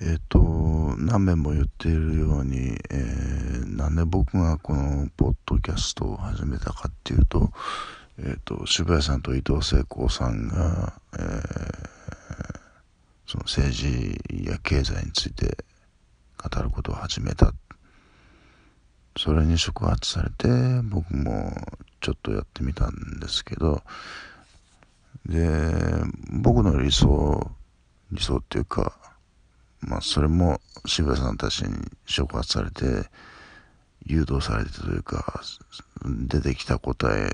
[0.00, 0.38] えっ、と
[0.98, 7.52] 何遍も言っているように、えー、なんで僕がこのポッドキャストを始めたかっていうと,、
[8.18, 11.20] えーと、渋谷さんと伊藤聖子さんが、えー、
[13.26, 15.64] その政治や経済について
[16.36, 17.52] 語ることを始めた。
[19.16, 20.48] それに触発されて
[20.82, 21.52] 僕も
[22.00, 23.80] ちょっとやってみたんですけど
[25.26, 25.48] で
[26.30, 27.48] 僕の理想
[28.10, 29.13] 理想っていうか
[29.86, 31.74] まあそれも渋谷さんたちに
[32.06, 33.08] 触発されて
[34.06, 35.42] 誘導されてというか
[36.04, 37.28] 出てきた答え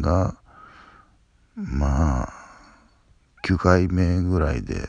[0.00, 0.36] が
[1.56, 2.32] まあ
[3.44, 4.88] 9回目ぐらいで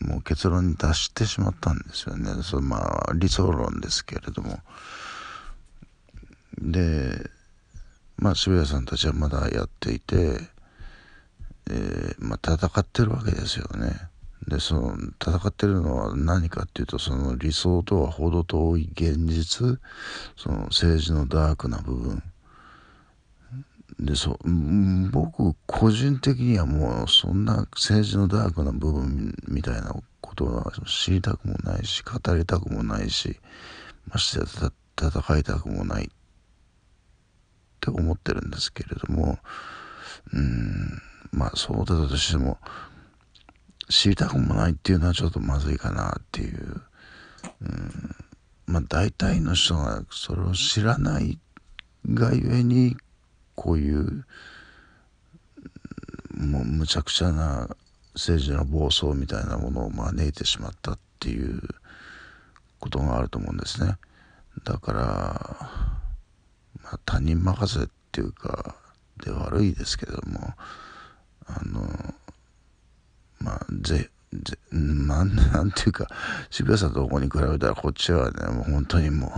[0.00, 2.30] もう結論に達してしまったんですよね。
[2.42, 2.76] そま
[3.08, 4.58] あ理想論ですけれども。
[6.58, 7.30] で
[8.16, 10.38] まあ渋谷さんたちはまだやっていて、
[11.70, 14.08] えー、まあ戦ってるわけですよね。
[14.48, 19.78] でその戦ってるのは何かっていうとその理想とは程遠い現実
[20.36, 22.22] その政治のダークな部分。
[24.00, 24.38] でそ
[25.12, 33.38] 僕個人的にはもうそんな政治のダークな部分みたいなことは知りたくもないし語りたくもないし
[34.08, 34.46] ましてや
[35.00, 36.08] 戦いたくもないっ
[37.80, 39.38] て思ってるんですけれども
[40.32, 42.58] うんまあそうだとしても
[43.88, 46.82] 知りたくもないっていうのはちょっとまずいかなっていう、
[47.60, 48.16] うん、
[48.66, 51.38] まあ大体の人がそれを知らない
[52.12, 52.96] がゆえに
[53.54, 54.24] こういう
[56.36, 57.68] もうむちゃくちゃな
[58.14, 61.60] 政治の暴走みたいなものを招いてしまったっていう
[62.80, 63.96] ことがあると思うんですね。
[64.64, 65.00] だから、
[66.82, 68.76] まあ、他人任せっていうか
[69.24, 70.54] で悪いですけども
[71.46, 72.14] あの
[73.44, 76.08] まあぜぜ まあなんていうか
[76.50, 79.30] 渋谷さんとここに比べたらこっちはねもう本当にもう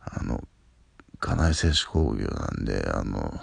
[0.00, 0.46] あの
[1.18, 3.40] 家内製紙工業なんであの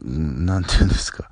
[0.00, 1.28] なんていうんですか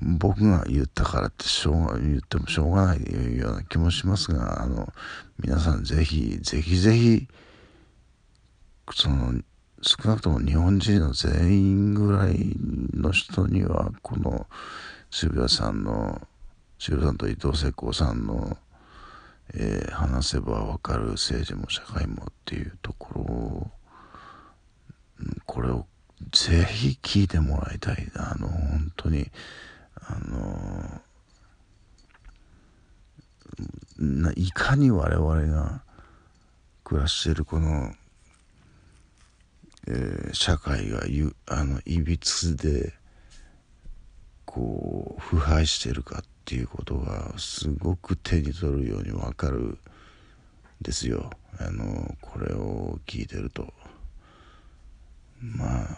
[0.00, 4.92] 僕が言ったからってしょうが言ってもしょうがないような気もしますがあの
[5.38, 7.28] 皆さんぜひぜひぜひ
[8.94, 9.40] その
[9.82, 12.54] 少なくとも日本人の全員ぐらい
[12.94, 14.46] の人にはこの
[15.10, 16.20] 渋谷さんの
[16.78, 18.56] 渋谷さんと伊藤聖子さんの
[19.54, 23.70] えー、話せば分かる政治も社会もっていうところを
[25.44, 25.86] これを
[26.30, 29.30] ぜひ聞いてもらいたいあの本当に
[29.96, 30.16] あ
[33.98, 35.82] のいかに我々が
[36.82, 37.92] 暮らしているこの、
[39.88, 42.92] えー、社会がゆあのいびつで
[44.44, 49.78] こう腐敗してるかっていうことがすごく手に取るようにわかるん
[50.80, 51.30] ですよ。
[51.58, 53.72] あのこれを聞いてると。
[55.40, 55.88] まあ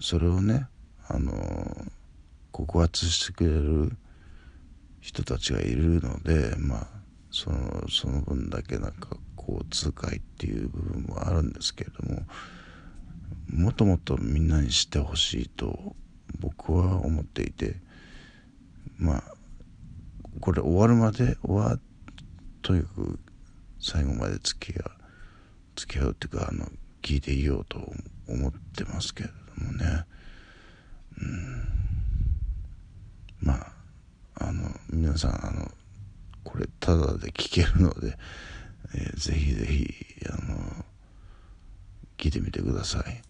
[0.00, 0.66] それをね
[1.08, 1.32] あの
[2.52, 3.96] 告発してくれる
[5.00, 6.86] 人たちがいるのでまあ
[7.30, 12.22] そのその分だけなんか交通会っていう部分もあるんですけれども
[13.52, 15.96] もっともっとみんなに知ってほしいと
[16.38, 17.76] 僕は思っていて
[18.98, 19.22] まあ
[20.40, 21.78] これ終わるまでは
[22.62, 23.18] とにかく
[23.80, 24.90] 最後まで付き合う
[25.76, 26.66] 付き合うっていうかあの
[27.02, 27.78] 聞いていようと
[28.28, 30.04] 思ってますけれどもね
[31.20, 31.68] うん
[33.40, 33.72] まあ
[34.40, 35.70] あの皆さんあの
[36.44, 38.16] これただで聞けるので、
[38.94, 39.94] えー、ぜひぜひ
[40.28, 40.84] あの
[42.16, 43.22] 聞いてみてください。